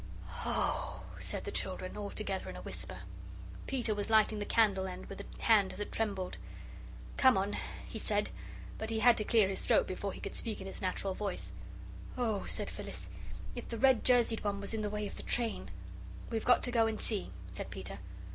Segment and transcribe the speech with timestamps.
[0.47, 3.01] "OH!" said the children, all together in a whisper.
[3.67, 6.37] Peter was lighting the candle end with a hand that trembled.
[7.17, 7.55] "Come on,"
[7.87, 8.31] he said;
[8.79, 11.51] but he had to clear his throat before he could speak in his natural voice.
[12.17, 13.09] "Oh," said Phyllis,
[13.53, 15.69] "if the red jerseyed one was in the way of the train!"
[16.31, 17.99] "We've got to go and see," said Peter.